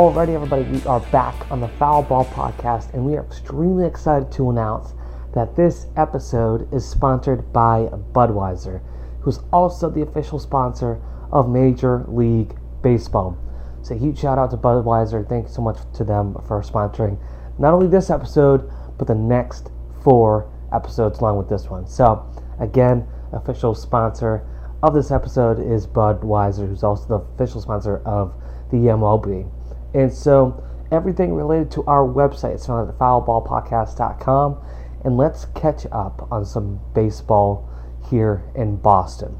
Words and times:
Alrighty, 0.00 0.34
everybody, 0.34 0.62
we 0.62 0.82
are 0.84 1.00
back 1.12 1.50
on 1.50 1.60
the 1.60 1.68
Foul 1.68 2.02
Ball 2.02 2.24
Podcast, 2.24 2.94
and 2.94 3.04
we 3.04 3.16
are 3.18 3.22
extremely 3.22 3.86
excited 3.86 4.32
to 4.32 4.48
announce 4.48 4.94
that 5.34 5.54
this 5.56 5.88
episode 5.94 6.72
is 6.72 6.88
sponsored 6.88 7.52
by 7.52 7.86
Budweiser, 8.12 8.80
who's 9.20 9.40
also 9.52 9.90
the 9.90 10.00
official 10.00 10.38
sponsor 10.38 11.02
of 11.30 11.50
Major 11.50 12.06
League 12.08 12.56
Baseball. 12.82 13.36
So, 13.82 13.94
huge 13.94 14.18
shout 14.18 14.38
out 14.38 14.50
to 14.52 14.56
Budweiser. 14.56 15.28
Thank 15.28 15.48
you 15.48 15.52
so 15.52 15.60
much 15.60 15.76
to 15.96 16.02
them 16.02 16.32
for 16.48 16.62
sponsoring 16.62 17.18
not 17.58 17.74
only 17.74 17.86
this 17.86 18.08
episode, 18.08 18.72
but 18.96 19.06
the 19.06 19.14
next 19.14 19.70
four 20.02 20.50
episodes 20.72 21.18
along 21.18 21.36
with 21.36 21.50
this 21.50 21.68
one. 21.68 21.86
So, 21.86 22.26
again, 22.58 23.06
official 23.34 23.74
sponsor 23.74 24.46
of 24.82 24.94
this 24.94 25.10
episode 25.10 25.58
is 25.58 25.86
Budweiser, 25.86 26.66
who's 26.66 26.84
also 26.84 27.06
the 27.06 27.34
official 27.34 27.60
sponsor 27.60 27.98
of 28.06 28.32
the 28.70 28.78
MLB. 28.78 29.59
And 29.94 30.12
so 30.12 30.64
everything 30.90 31.34
related 31.34 31.70
to 31.72 31.84
our 31.84 32.06
website 32.06 32.54
is 32.54 32.66
found 32.66 32.88
at 32.88 32.98
foulballpodcast.com. 32.98 34.58
And 35.04 35.16
let's 35.16 35.46
catch 35.54 35.86
up 35.92 36.28
on 36.30 36.44
some 36.44 36.80
baseball 36.94 37.68
here 38.10 38.44
in 38.54 38.76
Boston. 38.76 39.36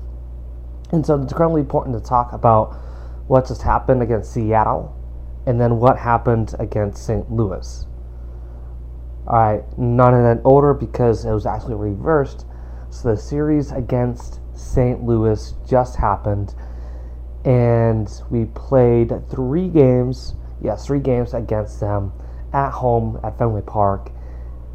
And 0.93 1.05
so 1.05 1.21
it's 1.21 1.33
incredibly 1.33 1.61
important 1.61 1.97
to 1.97 2.03
talk 2.03 2.33
about 2.33 2.73
what 3.27 3.47
just 3.47 3.63
happened 3.63 4.03
against 4.03 4.33
Seattle 4.33 4.97
and 5.47 5.61
then 5.61 5.79
what 5.79 5.99
happened 5.99 6.55
against 6.59 7.05
St. 7.05 7.31
Louis. 7.31 7.87
All 9.27 9.39
right, 9.39 9.79
not 9.79 10.15
in 10.15 10.23
that 10.25 10.41
order 10.45 10.75
because 10.75 11.25
it 11.25 11.33
was 11.33 11.47
actually 11.47 11.77
reversed. 11.77 12.47
So 12.91 13.11
the 13.11 13.17
series 13.17 13.71
against 13.71 14.41
St. 14.55 15.03
Louis 15.05 15.55
just 15.69 15.97
happened, 15.97 16.55
and 17.45 18.11
we 18.31 18.47
played 18.47 19.13
three 19.31 19.69
games 19.69 20.35
yes, 20.63 20.87
three 20.87 21.01
games 21.01 21.35
against 21.35 21.81
them 21.81 22.13
at 22.53 22.71
home 22.71 23.21
at 23.23 23.39
Fenway 23.39 23.63
Park. 23.63 24.11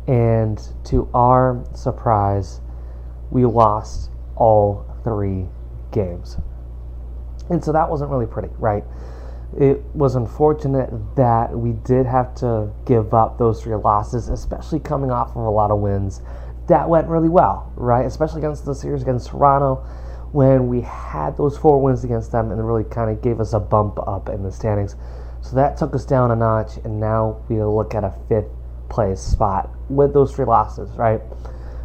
And 0.07 0.61
to 0.85 1.09
our 1.13 1.63
surprise, 1.73 2.61
we 3.31 3.45
lost 3.45 4.11
all 4.35 4.85
three 5.03 5.47
games. 5.91 6.37
And 7.49 7.63
so 7.63 7.71
that 7.71 7.89
wasn't 7.89 8.11
really 8.11 8.27
pretty, 8.27 8.49
right? 8.57 8.83
It 9.59 9.81
was 9.93 10.15
unfortunate 10.15 10.89
that 11.15 11.57
we 11.57 11.73
did 11.73 12.05
have 12.05 12.35
to 12.35 12.71
give 12.85 13.13
up 13.13 13.37
those 13.37 13.61
three 13.61 13.75
losses, 13.75 14.29
especially 14.29 14.79
coming 14.79 15.11
off 15.11 15.31
of 15.31 15.37
a 15.37 15.49
lot 15.49 15.71
of 15.71 15.79
wins 15.79 16.21
that 16.67 16.89
went 16.89 17.07
really 17.07 17.29
well, 17.29 17.71
right? 17.75 18.05
Especially 18.05 18.39
against 18.39 18.65
the 18.65 18.73
series 18.73 19.01
against 19.01 19.29
Toronto 19.29 19.75
when 20.31 20.67
we 20.67 20.81
had 20.81 21.37
those 21.37 21.57
four 21.57 21.81
wins 21.81 22.03
against 22.03 22.31
them 22.31 22.51
and 22.51 22.67
really 22.67 22.83
kind 22.83 23.09
of 23.09 23.21
gave 23.21 23.39
us 23.39 23.53
a 23.53 23.59
bump 23.59 23.99
up 24.07 24.29
in 24.29 24.43
the 24.43 24.51
standings. 24.51 24.95
So 25.45 25.57
that 25.57 25.77
took 25.77 25.93
us 25.93 26.05
down 26.05 26.31
a 26.31 26.35
notch, 26.35 26.77
and 26.83 26.99
now 26.99 27.39
we 27.49 27.61
look 27.61 27.93
at 27.93 28.03
a 28.03 28.11
fifth 28.27 28.49
place 28.89 29.21
spot 29.21 29.69
with 29.89 30.11
those 30.11 30.33
three 30.33 30.45
losses, 30.45 30.89
right? 30.97 31.21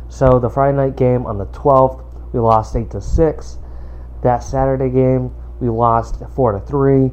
So 0.09 0.39
the 0.39 0.49
Friday 0.49 0.79
night 0.79 0.97
game 0.97 1.27
on 1.27 1.37
the 1.37 1.45
12th, 1.47 2.33
we 2.33 2.41
lost 2.41 2.75
8 2.75 2.91
to 2.93 3.03
6. 3.03 3.59
That 4.23 4.39
Saturday 4.39 4.89
game, 4.89 5.35
we 5.61 5.69
lost 5.69 6.23
4 6.35 6.53
to 6.53 6.61
3. 6.61 7.11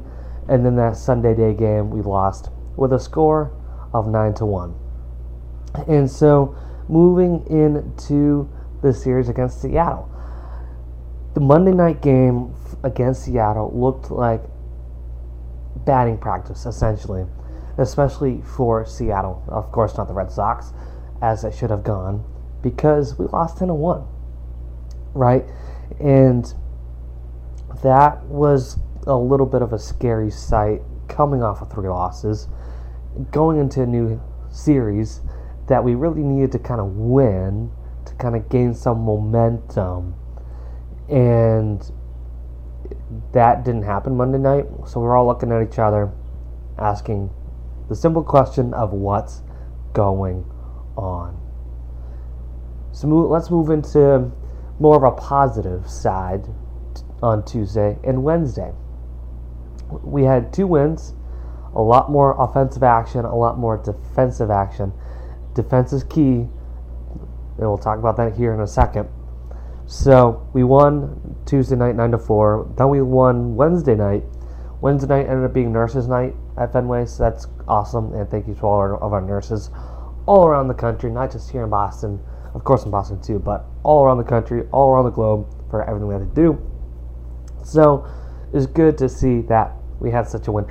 And 0.48 0.66
then 0.66 0.78
that 0.78 0.96
Sunday 0.96 1.36
day 1.36 1.54
game, 1.54 1.90
we 1.90 2.02
lost 2.02 2.50
with 2.78 2.94
a 2.94 3.00
score 3.00 3.52
of 3.94 4.08
9 4.08 4.34
to 4.36 4.46
1. 4.46 4.74
And 5.90 6.10
so 6.10 6.56
moving 6.88 7.46
into 7.50 8.50
the 8.82 8.94
series 8.94 9.28
against 9.28 9.62
Seattle, 9.62 10.10
the 11.34 11.42
Monday 11.42 11.74
night 11.74 12.02
game 12.02 12.56
against 12.84 13.26
Seattle 13.26 13.70
looked 13.76 14.12
like 14.12 14.42
batting 15.88 16.18
practice, 16.20 16.68
essentially, 16.68 17.26
especially 17.80 18.42
for 18.42 18.86
Seattle. 18.86 19.44
Of 19.48 19.72
course, 19.72 19.98
not 19.98 20.08
the 20.08 20.14
Red 20.14 20.32
Sox, 20.32 20.74
as 21.22 21.44
it 21.44 21.56
should 21.56 21.72
have 21.72 21.84
gone, 21.84 22.24
because 22.62 23.18
we 23.18 23.26
lost 23.28 23.58
10 23.58 23.74
1, 23.74 24.06
right? 25.14 25.46
And 26.00 26.54
that 27.82 28.24
was 28.26 28.78
a 29.08 29.16
little 29.16 29.46
bit 29.46 29.62
of 29.62 29.74
a 29.74 29.80
scary 29.80 30.30
sight 30.30 30.82
coming 31.08 31.42
off 31.42 31.62
of 31.62 31.72
three 31.72 31.88
losses, 31.88 32.50
going 33.32 33.58
into 33.58 33.82
a 33.82 33.86
new 33.86 34.22
series 34.52 35.22
that 35.68 35.84
we 35.84 35.96
really 35.96 36.22
needed 36.22 36.52
to 36.52 36.60
kind 36.60 36.82
of 36.82 36.88
win 36.98 37.72
to 38.06 38.14
kind 38.16 38.36
of 38.36 38.50
gain 38.50 38.74
some 38.74 39.00
momentum. 39.00 40.14
And 41.10 41.90
that 43.34 43.64
didn't 43.64 43.84
happen 43.84 44.16
Monday 44.16 44.38
night. 44.38 44.66
So 44.86 45.00
we're 45.00 45.16
all 45.16 45.26
looking 45.26 45.52
at 45.52 45.62
each 45.62 45.80
other, 45.80 46.12
asking 46.78 47.30
the 47.90 47.96
simple 47.96 48.24
question 48.24 48.74
of 48.74 48.92
what's 48.92 49.42
going 49.94 50.46
on. 50.96 51.40
So 52.92 53.08
let's 53.08 53.50
move 53.50 53.70
into 53.70 54.32
more 54.80 54.96
of 54.98 55.04
a 55.04 55.12
positive 55.12 55.90
side 55.90 56.48
on 57.22 57.46
Tuesday 57.46 57.98
and 58.04 58.24
Wednesday. 58.24 58.74
We 60.04 60.24
had 60.24 60.52
two 60.52 60.68
wins, 60.68 61.14
a 61.74 61.82
lot 61.82 62.12
more 62.12 62.36
offensive 62.38 62.84
action, 62.84 63.24
a 63.24 63.36
lot 63.36 63.58
more 63.58 63.78
defensive 63.78 64.52
action. 64.52 64.92
Defense 65.54 65.94
is 65.94 66.04
key, 66.04 66.22
and 66.42 66.50
we'll 67.58 67.78
talk 67.78 68.00
about 68.00 68.18
that 68.18 68.36
here 68.36 68.54
in 68.54 68.60
a 68.60 68.68
second. 68.68 69.08
So 69.88 70.46
we 70.52 70.66
won 70.66 71.38
Tuesday 71.46 71.78
night 71.78 71.96
nine 71.96 72.12
to 72.12 72.18
four. 72.18 72.70
Then 72.78 72.90
we 72.90 73.02
won 73.02 73.56
Wednesday 73.56 73.96
night. 73.96 74.24
Wednesday 74.82 75.08
night 75.08 75.30
ended 75.30 75.46
up 75.46 75.54
being 75.54 75.72
nurses' 75.72 76.10
night 76.10 76.36
at 76.58 76.74
Fenway, 76.74 77.06
so 77.06 77.24
that's 77.24 77.48
awesome. 77.70 78.14
And 78.14 78.30
thank 78.30 78.48
you 78.50 78.54
to 78.56 78.62
all 78.64 78.76
our, 78.76 78.98
of 79.02 79.14
our 79.14 79.22
nurses 79.22 79.72
all 80.26 80.46
around 80.46 80.68
the 80.68 80.74
country, 80.74 81.10
not 81.10 81.32
just 81.32 81.50
here 81.50 81.64
in 81.64 81.70
Boston, 81.70 82.20
of 82.54 82.66
course 82.66 82.84
in 82.84 82.92
Boston 82.92 83.22
too, 83.22 83.40
but 83.40 83.66
all 83.84 84.04
around 84.04 84.18
the 84.18 84.26
country, 84.26 84.64
all 84.74 84.90
around 84.90 85.06
the 85.06 85.12
globe 85.12 85.48
for 85.70 85.82
everything 85.90 86.10
we 86.10 86.14
had 86.14 86.36
to 86.36 86.36
do. 86.36 86.62
So 87.64 88.06
it's 88.54 88.66
good 88.66 88.98
to 88.98 89.08
see 89.08 89.40
that 89.44 89.72
we 90.02 90.12
had 90.12 90.28
such 90.28 90.50
a 90.50 90.52
win. 90.52 90.66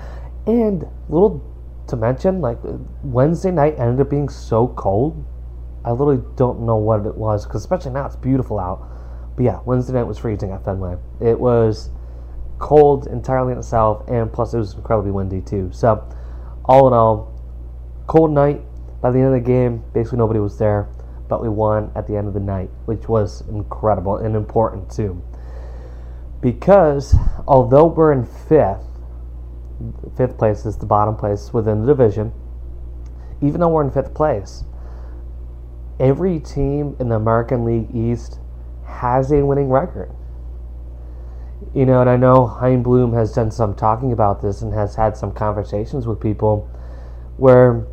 And 0.47 0.85
little 1.09 1.43
to 1.89 1.97
mention, 1.97 2.43
like 2.43 2.59
Wednesday 3.03 3.51
night 3.51 3.77
ended 3.79 3.99
up 3.99 4.11
being 4.11 4.29
so 4.29 4.69
cold. 4.69 5.25
I 5.87 5.93
literally 5.93 6.23
don't 6.37 6.67
know 6.67 6.77
what 6.77 7.07
it 7.07 7.17
was 7.17 7.47
because 7.47 7.63
especially 7.63 7.93
now 7.93 8.05
it's 8.05 8.17
beautiful 8.17 8.59
out 8.59 8.93
but 9.37 9.45
yeah, 9.45 9.61
Wednesday 9.65 9.93
night 9.93 10.05
was 10.05 10.19
freezing 10.19 10.51
at 10.51 10.65
Fenway. 10.65 10.97
It 11.21 11.39
was 11.39 11.91
cold 12.59 13.07
entirely 13.07 13.53
in 13.53 13.59
itself, 13.59 14.09
and 14.09 14.33
plus 14.33 14.55
it 14.55 14.59
was 14.59 14.75
incredibly 14.75 15.11
windy 15.11 15.43
too. 15.43 15.71
So, 15.73 16.09
all 16.65 16.89
in 16.89 16.95
all, 16.95 17.33
cold 18.07 18.33
night. 18.33 18.63
By 19.03 19.11
the 19.11 19.19
end 19.19 19.29
of 19.29 19.35
the 19.35 19.41
game, 19.41 19.85
basically 19.93 20.19
nobody 20.19 20.41
was 20.41 20.59
there, 20.59 20.89
but 21.29 21.43
we 21.43 21.51
won 21.51 21.93
at 21.95 22.07
the 22.07 22.17
end 22.17 22.29
of 22.29 22.35
the 22.35 22.41
night, 22.41 22.71
which 22.87 23.09
was 23.09 23.43
incredible 23.49 24.17
and 24.17 24.35
important 24.35 24.91
too. 24.91 25.23
Because 26.41 27.15
although 27.47 27.87
we're 27.87 28.13
in 28.13 28.25
fifth, 28.25 28.87
fifth 30.17 30.39
place 30.39 30.65
is 30.65 30.79
the 30.79 30.87
bottom 30.87 31.15
place 31.15 31.53
within 31.53 31.83
the 31.83 31.87
division, 31.87 32.33
even 33.43 33.61
though 33.61 33.69
we're 33.69 33.85
in 33.85 33.91
fifth 33.91 34.15
place, 34.15 34.65
every 36.01 36.41
team 36.41 36.97
in 36.99 37.11
the 37.11 37.17
American 37.17 37.65
League 37.65 37.95
East 37.95 38.41
has 38.87 39.31
a 39.33 39.45
winning 39.45 39.71
record. 39.71 40.11
You 41.75 41.87
know, 41.87 42.01
and 42.01 42.09
I 42.09 42.17
know 42.17 42.47
Chaim 42.47 42.83
Bloom 42.83 43.13
has 43.15 43.33
done 43.33 43.51
some 43.51 43.75
talking 43.75 44.13
about 44.13 44.43
this 44.43 44.63
and 44.63 44.73
has 44.73 44.95
had 44.95 45.17
some 45.17 45.33
conversations 45.33 46.07
with 46.07 46.21
people 46.21 46.71
where 47.37 47.87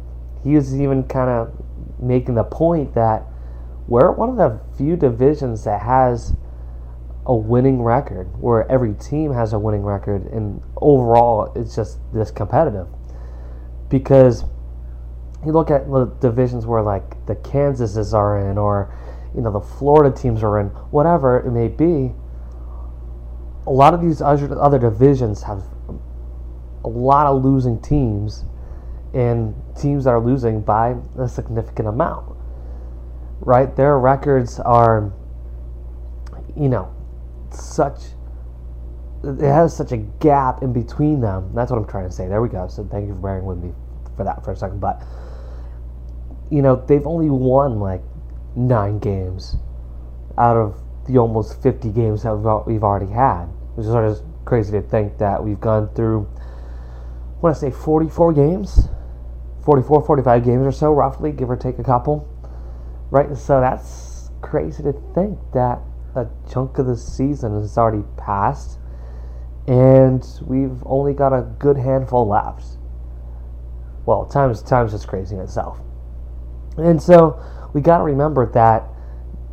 he 0.43 0.55
was 0.55 0.79
even 0.79 1.03
kind 1.03 1.29
of 1.29 1.53
making 1.99 2.35
the 2.35 2.43
point 2.43 2.93
that 2.95 3.23
we're 3.87 4.11
one 4.11 4.29
of 4.29 4.37
the 4.37 4.59
few 4.77 4.95
divisions 4.95 5.63
that 5.65 5.81
has 5.81 6.35
a 7.25 7.35
winning 7.35 7.81
record, 7.81 8.27
where 8.39 8.69
every 8.69 8.93
team 8.93 9.33
has 9.33 9.53
a 9.53 9.59
winning 9.59 9.83
record, 9.83 10.25
and 10.27 10.61
overall 10.77 11.51
it's 11.55 11.75
just 11.75 11.99
this 12.13 12.31
competitive. 12.31 12.87
Because 13.89 14.43
you 15.45 15.51
look 15.51 15.71
at 15.71 15.89
the 15.89 16.05
divisions 16.19 16.65
where 16.65 16.81
like 16.81 17.25
the 17.25 17.35
Kansases 17.35 18.13
are 18.13 18.49
in, 18.49 18.57
or 18.57 18.93
you 19.35 19.41
know 19.41 19.51
the 19.51 19.61
Florida 19.61 20.15
teams 20.15 20.43
are 20.43 20.59
in, 20.59 20.67
whatever 20.91 21.39
it 21.39 21.51
may 21.51 21.67
be. 21.67 22.13
A 23.65 23.71
lot 23.71 23.93
of 23.93 24.01
these 24.01 24.21
other 24.21 24.77
divisions 24.77 25.43
have 25.43 25.63
a 26.83 26.89
lot 26.89 27.27
of 27.27 27.43
losing 27.43 27.81
teams, 27.81 28.45
and 29.13 29.55
teams 29.79 30.03
that 30.03 30.11
are 30.11 30.19
losing 30.19 30.61
by 30.61 30.95
a 31.17 31.27
significant 31.27 31.87
amount. 31.87 32.35
Right, 33.39 33.75
their 33.75 33.99
records 33.99 34.59
are, 34.59 35.11
you 36.55 36.69
know, 36.69 36.93
such. 37.51 37.99
It 39.23 39.39
has 39.39 39.75
such 39.75 39.93
a 39.93 39.97
gap 39.97 40.61
in 40.61 40.73
between 40.73 41.21
them. 41.21 41.51
That's 41.55 41.71
what 41.71 41.77
I'm 41.77 41.87
trying 41.87 42.09
to 42.09 42.11
say. 42.11 42.27
There 42.27 42.41
we 42.41 42.49
go. 42.49 42.67
So 42.67 42.83
thank 42.83 43.07
you 43.07 43.13
for 43.13 43.19
bearing 43.19 43.45
with 43.45 43.57
me 43.57 43.73
for 44.17 44.25
that 44.25 44.43
for 44.43 44.51
a 44.51 44.55
second. 44.55 44.79
But 44.81 45.01
you 46.51 46.61
know, 46.61 46.75
they've 46.87 47.07
only 47.07 47.29
won 47.29 47.79
like 47.79 48.01
nine 48.55 48.99
games 48.99 49.57
out 50.37 50.57
of 50.57 50.79
the 51.07 51.17
almost 51.17 51.61
50 51.61 51.89
games 51.89 52.23
that 52.23 52.33
we've 52.65 52.83
already 52.83 53.11
had, 53.11 53.45
which 53.75 53.85
is 53.85 53.91
sort 53.91 54.05
of 54.05 54.21
crazy 54.45 54.71
to 54.71 54.81
think 54.81 55.17
that 55.17 55.43
we've 55.43 55.59
gone 55.59 55.89
through 55.95 56.27
want 57.43 57.55
to 57.57 57.59
say 57.59 57.71
44 57.71 58.33
games, 58.33 58.87
44, 59.65 60.05
45 60.05 60.45
games 60.45 60.65
or 60.65 60.71
so, 60.71 60.91
roughly, 60.91 61.33
give 61.33 61.49
or 61.49 61.57
take 61.57 61.77
a 61.77 61.83
couple. 61.83 62.27
Right? 63.11 63.35
So 63.35 63.59
that's 63.59 64.31
crazy 64.41 64.81
to 64.83 64.93
think 65.13 65.37
that 65.53 65.79
a 66.15 66.27
chunk 66.49 66.77
of 66.77 66.87
the 66.87 66.95
season 66.95 67.59
has 67.59 67.77
already 67.77 68.03
passed 68.17 68.79
and 69.67 70.25
we've 70.45 70.81
only 70.85 71.13
got 71.13 71.33
a 71.33 71.41
good 71.59 71.77
handful 71.77 72.27
left. 72.27 72.77
Well, 74.05 74.25
times 74.25 74.61
times 74.61 74.91
just 74.91 75.07
crazy 75.07 75.35
in 75.35 75.41
itself. 75.41 75.79
And 76.77 77.01
so 77.01 77.41
we 77.73 77.81
got 77.81 77.97
to 77.97 78.03
remember 78.03 78.45
that 78.53 78.87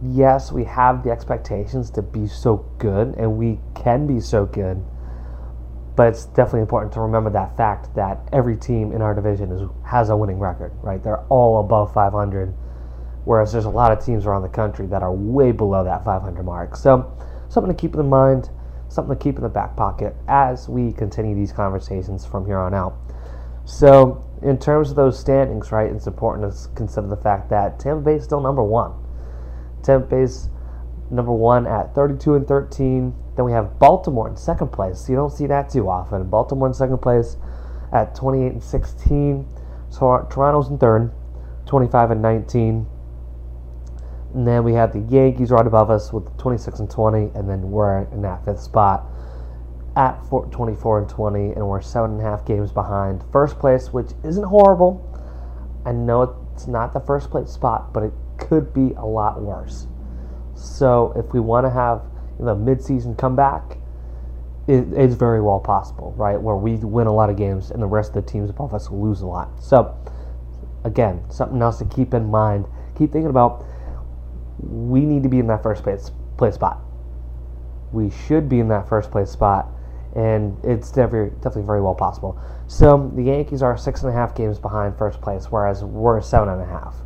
yes, 0.02 0.50
we 0.50 0.64
have 0.64 1.02
the 1.02 1.10
expectations 1.10 1.90
to 1.90 2.02
be 2.02 2.26
so 2.26 2.64
good 2.78 3.14
and 3.16 3.36
we 3.36 3.58
can 3.74 4.06
be 4.06 4.20
so 4.20 4.46
good. 4.46 4.82
But 5.96 6.08
it's 6.08 6.26
definitely 6.26 6.60
important 6.60 6.92
to 6.94 7.00
remember 7.00 7.30
that 7.30 7.56
fact 7.56 7.94
that 7.96 8.28
every 8.32 8.56
team 8.56 8.92
in 8.92 9.02
our 9.02 9.14
division 9.14 9.52
is, 9.52 9.68
has 9.84 10.08
a 10.08 10.16
winning 10.16 10.38
record, 10.38 10.72
right? 10.82 11.02
They're 11.02 11.24
all 11.24 11.60
above 11.60 11.92
500, 11.92 12.54
whereas 13.24 13.52
there's 13.52 13.66
a 13.66 13.70
lot 13.70 13.92
of 13.92 14.04
teams 14.04 14.24
around 14.24 14.42
the 14.42 14.48
country 14.48 14.86
that 14.86 15.02
are 15.02 15.12
way 15.12 15.52
below 15.52 15.84
that 15.84 16.04
500 16.04 16.42
mark. 16.42 16.76
So, 16.76 17.12
something 17.48 17.74
to 17.74 17.78
keep 17.78 17.94
in 17.96 18.08
mind, 18.08 18.48
something 18.88 19.14
to 19.14 19.22
keep 19.22 19.36
in 19.36 19.42
the 19.42 19.48
back 19.48 19.76
pocket 19.76 20.14
as 20.26 20.68
we 20.68 20.92
continue 20.92 21.34
these 21.34 21.52
conversations 21.52 22.24
from 22.24 22.46
here 22.46 22.58
on 22.58 22.72
out. 22.72 22.96
So, 23.64 24.24
in 24.42 24.58
terms 24.58 24.90
of 24.90 24.96
those 24.96 25.18
standings, 25.18 25.70
right, 25.70 25.90
it's 25.90 26.06
important 26.06 26.52
to 26.52 26.68
consider 26.74 27.06
the 27.06 27.16
fact 27.16 27.50
that 27.50 27.78
Tampa 27.78 28.02
Bay 28.02 28.14
is 28.14 28.24
still 28.24 28.40
number 28.40 28.62
one. 28.62 28.92
Tampa 29.82 30.06
Bay's 30.06 30.48
number 31.10 31.32
one 31.32 31.66
at 31.66 31.94
32 31.94 32.34
and 32.34 32.48
13. 32.48 33.14
Then 33.36 33.44
we 33.44 33.52
have 33.52 33.78
Baltimore 33.78 34.28
in 34.28 34.36
second 34.36 34.68
place. 34.68 35.08
You 35.08 35.16
don't 35.16 35.32
see 35.32 35.46
that 35.46 35.70
too 35.70 35.88
often. 35.88 36.24
Baltimore 36.28 36.68
in 36.68 36.74
second 36.74 36.98
place 36.98 37.36
at 37.92 38.14
28 38.14 38.52
and 38.52 38.62
16. 38.62 39.46
Toronto's 39.90 40.68
in 40.68 40.78
third, 40.78 41.12
25 41.66 42.12
and 42.12 42.22
19. 42.22 42.86
And 44.34 44.46
then 44.46 44.62
we 44.62 44.74
have 44.74 44.92
the 44.92 45.00
Yankees 45.00 45.50
right 45.50 45.66
above 45.66 45.90
us 45.90 46.12
with 46.12 46.36
26 46.38 46.78
and 46.78 46.90
20, 46.90 47.32
and 47.34 47.48
then 47.48 47.70
we're 47.70 48.02
in 48.12 48.22
that 48.22 48.44
fifth 48.44 48.60
spot 48.60 49.06
at 50.00 50.18
24 50.30 51.00
and 51.00 51.08
20, 51.10 51.50
and 51.50 51.68
we're 51.68 51.82
seven 51.82 52.12
and 52.12 52.20
a 52.20 52.24
half 52.24 52.46
games 52.46 52.72
behind 52.72 53.22
first 53.30 53.58
place, 53.58 53.92
which 53.92 54.12
isn't 54.24 54.44
horrible. 54.44 55.06
I 55.84 55.92
know 55.92 56.34
it's 56.54 56.66
not 56.66 56.94
the 56.94 57.00
first 57.00 57.30
place 57.30 57.50
spot, 57.50 57.92
but 57.92 58.04
it 58.04 58.12
could 58.38 58.72
be 58.72 58.94
a 58.96 59.04
lot 59.04 59.42
worse. 59.42 59.86
So 60.54 61.12
if 61.16 61.34
we 61.34 61.40
want 61.40 61.66
to 61.66 61.70
have 61.70 62.02
you 62.38 62.46
know, 62.46 62.54
mid-season 62.54 63.14
comeback, 63.16 63.76
it, 64.66 64.86
it's 64.94 65.14
very 65.14 65.42
well 65.42 65.60
possible, 65.60 66.14
right? 66.16 66.40
Where 66.40 66.56
we 66.56 66.76
win 66.76 67.06
a 67.06 67.12
lot 67.12 67.28
of 67.28 67.36
games 67.36 67.70
and 67.70 67.82
the 67.82 67.86
rest 67.86 68.16
of 68.16 68.24
the 68.24 68.32
teams 68.32 68.48
above 68.48 68.72
us 68.72 68.90
lose 68.90 69.20
a 69.20 69.26
lot. 69.26 69.62
So 69.62 69.94
again, 70.84 71.22
something 71.28 71.60
else 71.60 71.76
to 71.78 71.84
keep 71.84 72.14
in 72.14 72.30
mind. 72.30 72.64
Keep 72.96 73.12
thinking 73.12 73.28
about. 73.28 73.66
We 74.62 75.00
need 75.04 75.22
to 75.24 75.28
be 75.28 75.40
in 75.40 75.46
that 75.48 75.62
first 75.62 75.82
place 75.82 76.10
place 76.38 76.54
spot. 76.54 76.80
We 77.92 78.08
should 78.08 78.48
be 78.48 78.60
in 78.60 78.68
that 78.68 78.88
first 78.88 79.10
place 79.10 79.30
spot, 79.30 79.68
and 80.16 80.56
it's 80.64 80.90
definitely 80.90 81.30
definitely 81.36 81.62
very 81.62 81.80
well 81.80 81.94
possible. 81.94 82.40
So 82.66 83.10
the 83.14 83.22
Yankees 83.22 83.62
are 83.62 83.76
six 83.76 84.02
and 84.02 84.10
a 84.10 84.14
half 84.14 84.34
games 84.34 84.58
behind 84.58 84.96
first 84.96 85.20
place, 85.20 85.46
whereas 85.50 85.84
we're 85.84 86.20
seven 86.20 86.48
and 86.48 86.60
a 86.62 86.66
half. 86.66 86.96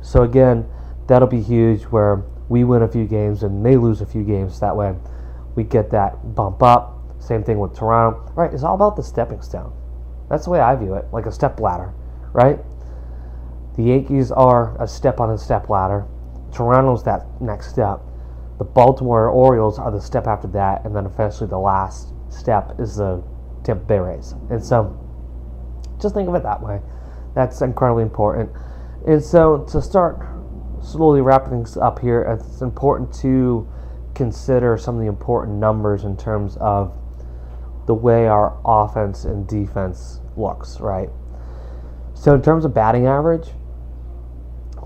So 0.00 0.22
again, 0.22 0.66
that'll 1.06 1.28
be 1.28 1.40
huge 1.40 1.82
where 1.84 2.24
we 2.48 2.64
win 2.64 2.82
a 2.82 2.88
few 2.88 3.06
games 3.06 3.42
and 3.42 3.64
they 3.64 3.76
lose 3.76 4.00
a 4.00 4.06
few 4.06 4.24
games. 4.24 4.60
That 4.60 4.76
way, 4.76 4.94
we 5.54 5.64
get 5.64 5.90
that 5.90 6.34
bump 6.34 6.62
up. 6.62 6.98
Same 7.18 7.44
thing 7.44 7.58
with 7.58 7.76
Toronto. 7.76 8.32
Right? 8.34 8.52
It's 8.52 8.62
all 8.62 8.74
about 8.74 8.96
the 8.96 9.02
stepping 9.02 9.40
stone. 9.42 9.72
That's 10.28 10.44
the 10.44 10.50
way 10.50 10.60
I 10.60 10.74
view 10.76 10.94
it, 10.94 11.06
like 11.12 11.26
a 11.26 11.32
step 11.32 11.60
ladder, 11.60 11.92
right? 12.32 12.58
The 13.76 13.84
Yankees 13.84 14.30
are 14.30 14.80
a 14.82 14.88
step 14.88 15.20
on 15.20 15.30
a 15.30 15.38
step 15.38 15.68
ladder. 15.68 16.06
Toronto's 16.52 17.04
that 17.04 17.26
next 17.40 17.68
step. 17.68 18.00
The 18.58 18.64
Baltimore 18.64 19.28
Orioles 19.28 19.78
are 19.78 19.90
the 19.90 20.00
step 20.00 20.26
after 20.26 20.46
that, 20.48 20.84
and 20.84 20.94
then 20.94 21.06
eventually 21.06 21.48
the 21.48 21.58
last 21.58 22.11
step 22.32 22.78
is 22.78 22.96
the 22.96 23.22
Tampa 23.64 23.84
Bay 23.84 23.98
Rays. 23.98 24.34
And 24.50 24.64
so, 24.64 24.98
just 26.00 26.14
think 26.14 26.28
of 26.28 26.34
it 26.34 26.42
that 26.42 26.62
way. 26.62 26.80
That's 27.34 27.60
incredibly 27.62 28.02
important. 28.02 28.50
And 29.06 29.22
so, 29.22 29.64
to 29.70 29.80
start 29.80 30.26
slowly 30.82 31.20
wrapping 31.20 31.50
things 31.50 31.76
up 31.76 31.98
here, 31.98 32.22
it's 32.22 32.60
important 32.60 33.12
to 33.20 33.68
consider 34.14 34.76
some 34.76 34.96
of 34.96 35.00
the 35.00 35.06
important 35.06 35.58
numbers 35.58 36.04
in 36.04 36.16
terms 36.16 36.56
of 36.60 36.96
the 37.86 37.94
way 37.94 38.26
our 38.26 38.58
offense 38.64 39.24
and 39.24 39.46
defense 39.46 40.20
looks, 40.36 40.80
right? 40.80 41.08
So, 42.14 42.34
in 42.34 42.42
terms 42.42 42.64
of 42.64 42.74
batting 42.74 43.06
average, 43.06 43.48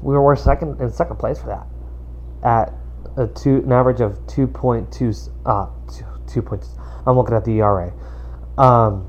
we 0.02 0.16
were 0.16 0.36
second 0.36 0.80
in 0.80 0.90
second 0.90 1.16
place 1.16 1.38
for 1.38 1.46
that 1.46 1.66
at 2.42 2.72
a 3.16 3.26
two 3.26 3.56
an 3.64 3.72
average 3.72 4.00
of 4.00 4.18
2.2 4.26 5.30
uh 5.46 5.66
two, 6.26 6.42
points. 6.42 6.70
I'm 7.06 7.16
looking 7.16 7.34
at 7.34 7.44
the 7.44 7.60
ERA. 7.60 7.92
Um, 8.58 9.08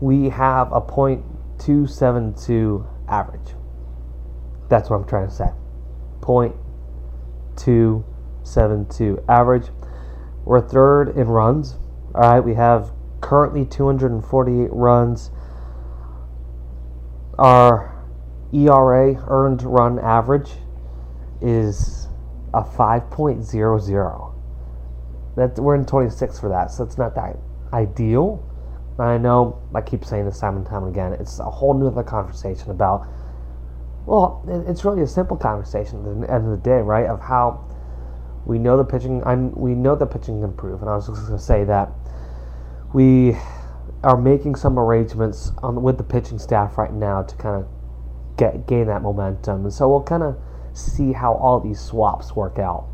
we 0.00 0.28
have 0.30 0.72
a 0.72 0.80
point 0.80 1.24
two 1.58 1.86
seven 1.86 2.34
two 2.34 2.86
average. 3.08 3.54
That's 4.68 4.90
what 4.90 4.96
I'm 4.96 5.06
trying 5.06 5.28
to 5.28 5.34
say. 5.34 5.48
Point 6.20 6.56
two 7.56 8.04
seven 8.42 8.88
two 8.88 9.22
average. 9.28 9.68
We're 10.44 10.60
third 10.60 11.16
in 11.16 11.28
runs. 11.28 11.76
All 12.14 12.20
right, 12.20 12.40
we 12.40 12.54
have 12.54 12.92
currently 13.20 13.64
248 13.64 14.68
runs. 14.72 15.30
Our 17.38 18.04
ERA 18.52 19.24
earned 19.28 19.62
run 19.62 19.98
average 19.98 20.50
is 21.40 22.08
a 22.52 22.62
5.00. 22.62 24.33
That 25.36 25.58
we're 25.58 25.74
in 25.74 25.84
26 25.84 26.38
for 26.38 26.48
that, 26.48 26.70
so 26.70 26.84
it's 26.84 26.96
not 26.96 27.14
that 27.16 27.36
ideal. 27.72 28.48
I 28.98 29.18
know 29.18 29.60
I 29.74 29.80
keep 29.80 30.04
saying 30.04 30.26
this 30.26 30.38
time 30.38 30.56
and 30.56 30.64
time 30.64 30.84
again. 30.84 31.14
It's 31.14 31.40
a 31.40 31.50
whole 31.50 31.74
new 31.74 31.90
conversation 32.04 32.70
about. 32.70 33.06
Well, 34.06 34.44
it's 34.68 34.84
really 34.84 35.02
a 35.02 35.06
simple 35.06 35.36
conversation 35.36 35.98
at 35.98 36.20
the 36.20 36.32
end 36.32 36.44
of 36.44 36.50
the 36.50 36.62
day, 36.62 36.80
right? 36.80 37.06
Of 37.06 37.20
how 37.20 37.64
we 38.46 38.58
know 38.58 38.76
the 38.76 38.84
pitching. 38.84 39.22
I'm, 39.24 39.52
we 39.54 39.74
know 39.74 39.96
the 39.96 40.06
pitching 40.06 40.40
can 40.40 40.50
improve, 40.50 40.82
and 40.82 40.90
I 40.90 40.94
was 40.94 41.06
just 41.06 41.26
going 41.26 41.38
to 41.38 41.44
say 41.44 41.64
that 41.64 41.90
we 42.92 43.36
are 44.04 44.16
making 44.16 44.54
some 44.54 44.78
arrangements 44.78 45.50
on 45.62 45.82
with 45.82 45.98
the 45.98 46.04
pitching 46.04 46.38
staff 46.38 46.78
right 46.78 46.92
now 46.92 47.22
to 47.22 47.34
kind 47.36 47.56
of 47.56 47.68
get 48.36 48.66
gain 48.66 48.86
that 48.86 49.02
momentum, 49.02 49.64
and 49.64 49.72
so 49.72 49.88
we'll 49.88 50.02
kind 50.02 50.22
of 50.22 50.36
see 50.74 51.12
how 51.12 51.34
all 51.34 51.60
these 51.60 51.80
swaps 51.80 52.36
work 52.36 52.58
out. 52.58 52.86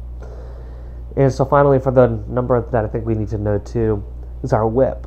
And 1.16 1.32
so 1.32 1.44
finally, 1.44 1.78
for 1.78 1.90
the 1.90 2.06
number 2.28 2.60
that 2.70 2.84
I 2.84 2.88
think 2.88 3.04
we 3.04 3.14
need 3.14 3.28
to 3.28 3.38
know 3.38 3.58
too, 3.58 4.04
is 4.42 4.52
our 4.52 4.66
whip. 4.66 5.06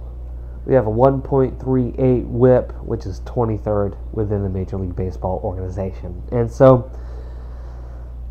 We 0.66 0.74
have 0.76 0.88
a 0.88 0.92
1.38 0.92 2.28
whip, 2.28 2.72
which 2.84 3.06
is 3.06 3.20
23rd 3.22 3.98
within 4.14 4.44
the 4.44 4.50
Major 4.50 4.78
League 4.78 4.96
Baseball 4.96 5.42
organization. 5.44 6.24
And 6.32 6.50
so 6.50 6.90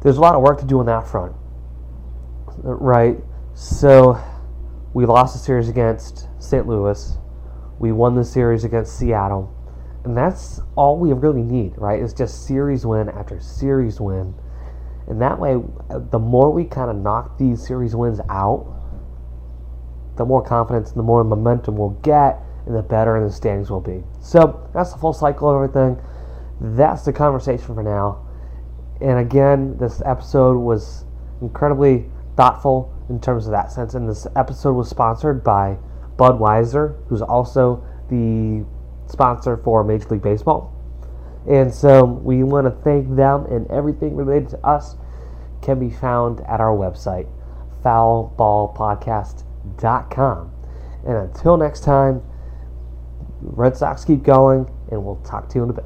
there's 0.02 0.16
a 0.16 0.20
lot 0.20 0.34
of 0.34 0.42
work 0.42 0.58
to 0.60 0.66
do 0.66 0.80
on 0.80 0.86
that 0.86 1.06
front, 1.06 1.34
right? 2.58 3.18
So 3.54 4.18
we 4.94 5.04
lost 5.04 5.34
the 5.34 5.40
series 5.40 5.68
against 5.68 6.28
St. 6.38 6.66
Louis. 6.66 7.18
We 7.78 7.92
won 7.92 8.14
the 8.14 8.24
series 8.24 8.64
against 8.64 8.98
Seattle. 8.98 9.54
And 10.04 10.16
that's 10.16 10.60
all 10.74 10.98
we 10.98 11.12
really 11.12 11.42
need, 11.42 11.76
right? 11.76 12.02
It's 12.02 12.12
just 12.12 12.46
series 12.46 12.86
win 12.86 13.08
after 13.08 13.40
series 13.40 14.00
win. 14.00 14.34
And 15.08 15.20
that 15.20 15.38
way, 15.38 15.60
the 16.10 16.18
more 16.18 16.50
we 16.50 16.64
kind 16.64 16.90
of 16.90 16.96
knock 16.96 17.38
these 17.38 17.66
series 17.66 17.94
wins 17.96 18.20
out, 18.28 18.66
the 20.16 20.24
more 20.24 20.42
confidence 20.42 20.90
and 20.90 20.98
the 20.98 21.02
more 21.02 21.24
momentum 21.24 21.76
we'll 21.76 21.98
get, 22.02 22.38
and 22.66 22.76
the 22.76 22.82
better 22.82 23.16
in 23.16 23.24
the 23.24 23.32
standings 23.32 23.70
will 23.70 23.80
be. 23.80 24.02
So 24.20 24.68
that's 24.72 24.92
the 24.92 24.98
full 24.98 25.12
cycle 25.12 25.50
of 25.50 25.56
everything. 25.56 26.00
That's 26.60 27.04
the 27.04 27.12
conversation 27.12 27.74
for 27.74 27.82
now. 27.82 28.28
And 29.00 29.18
again, 29.18 29.76
this 29.78 30.00
episode 30.04 30.58
was 30.58 31.04
incredibly 31.40 32.08
thoughtful 32.36 32.94
in 33.08 33.20
terms 33.20 33.46
of 33.46 33.52
that 33.52 33.72
sense. 33.72 33.94
And 33.94 34.08
this 34.08 34.26
episode 34.36 34.74
was 34.74 34.88
sponsored 34.88 35.42
by 35.42 35.76
Budweiser, 36.16 36.96
who's 37.08 37.22
also 37.22 37.84
the 38.08 38.64
sponsor 39.10 39.56
for 39.56 39.82
Major 39.82 40.08
League 40.10 40.22
Baseball. 40.22 40.72
And 41.48 41.74
so 41.74 42.04
we 42.04 42.44
want 42.44 42.66
to 42.66 42.70
thank 42.82 43.16
them, 43.16 43.46
and 43.46 43.66
everything 43.70 44.14
related 44.14 44.50
to 44.50 44.64
us 44.66 44.94
can 45.60 45.80
be 45.80 45.90
found 45.90 46.40
at 46.42 46.60
our 46.60 46.76
website, 46.76 47.26
foulballpodcast.com. 47.84 50.52
And 51.04 51.16
until 51.16 51.56
next 51.56 51.82
time, 51.82 52.22
Red 53.40 53.76
Sox 53.76 54.04
keep 54.04 54.22
going, 54.22 54.70
and 54.90 55.04
we'll 55.04 55.16
talk 55.16 55.48
to 55.50 55.58
you 55.58 55.64
in 55.64 55.70
a 55.70 55.72
bit. 55.72 55.84